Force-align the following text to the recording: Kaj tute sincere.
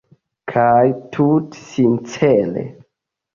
Kaj 0.51 0.87
tute 1.17 1.61
sincere. 1.67 2.65